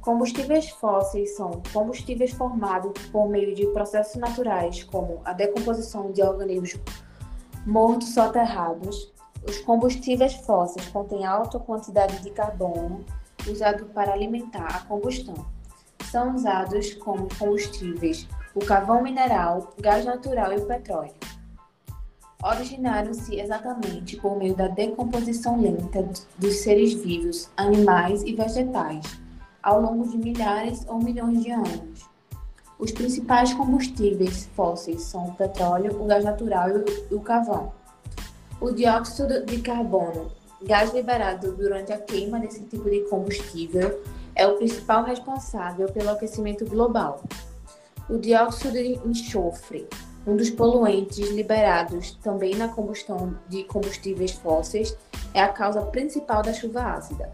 [0.00, 6.80] Combustíveis fósseis são combustíveis formados por meio de processos naturais, como a decomposição de organismos
[7.66, 9.12] mortos soterrados.
[9.46, 13.04] Os combustíveis fósseis contêm alta quantidade de carbono
[13.48, 15.46] usado para alimentar a combustão.
[16.10, 21.14] São usados como combustíveis o carvão mineral, gás natural e o petróleo.
[22.42, 26.08] Originaram-se exatamente por meio da decomposição lenta
[26.38, 29.20] dos seres vivos, animais e vegetais,
[29.68, 32.08] ao longo de milhares ou milhões de anos.
[32.78, 36.70] Os principais combustíveis fósseis são o petróleo, o gás natural
[37.10, 37.70] e o carvão.
[38.58, 40.32] O dióxido de carbono,
[40.62, 44.02] gás liberado durante a queima desse tipo de combustível,
[44.34, 47.22] é o principal responsável pelo aquecimento global.
[48.08, 49.86] O dióxido de enxofre,
[50.26, 54.96] um dos poluentes liberados também na combustão de combustíveis fósseis,
[55.34, 57.30] é a causa principal da chuva ácida.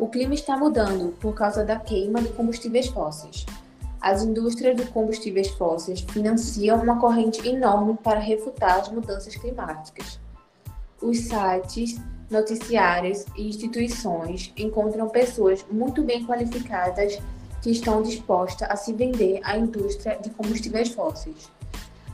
[0.00, 3.44] O clima está mudando por causa da queima de combustíveis fósseis.
[4.00, 10.18] As indústrias de combustíveis fósseis financiam uma corrente enorme para refutar as mudanças climáticas.
[11.02, 17.18] Os sites, noticiários e instituições encontram pessoas muito bem qualificadas
[17.60, 21.50] que estão dispostas a se vender à indústria de combustíveis fósseis.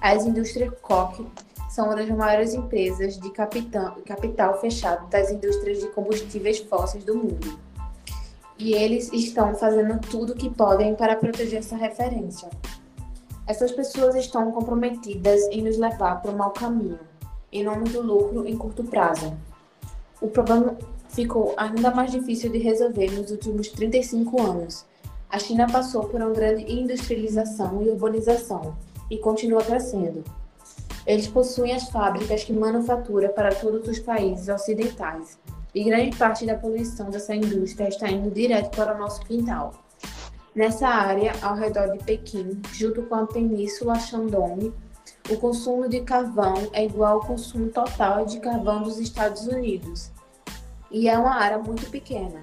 [0.01, 1.25] As indústrias Koch
[1.71, 7.15] são uma das maiores empresas de capital, capital fechado das indústrias de combustíveis fósseis do
[7.15, 7.66] mundo.
[8.59, 12.49] E eles estão fazendo tudo o que podem para proteger essa referência.
[13.47, 16.99] Essas pessoas estão comprometidas em nos levar para o mau caminho,
[17.53, 19.37] em nome do lucro em curto prazo.
[20.21, 20.77] O problema
[21.11, 24.85] ficou ainda mais difícil de resolver nos últimos 35 anos.
[25.29, 28.77] A China passou por uma grande industrialização e urbanização
[29.11, 30.25] e continua crescendo.
[31.07, 35.39] Eles possuem as fábricas que manufaturam para todos os países ocidentais,
[35.77, 39.75] e grande parte da poluição dessa indústria está indo direto para o nosso quintal.
[40.55, 44.73] Nessa área, ao redor de Pequim, junto com a Península Shandong,
[45.29, 50.11] o consumo de carvão é igual ao consumo total de carvão dos Estados Unidos.
[50.91, 52.41] E é uma área muito pequena.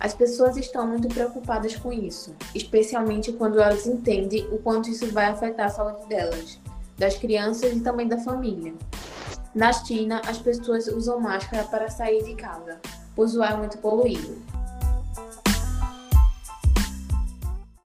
[0.00, 5.26] As pessoas estão muito preocupadas com isso, especialmente quando elas entendem o quanto isso vai
[5.26, 6.58] afetar a saúde delas,
[6.96, 8.72] das crianças e também da família.
[9.58, 12.78] Na China, as pessoas usam máscara para sair de casa,
[13.16, 14.40] pois o ar é muito poluído.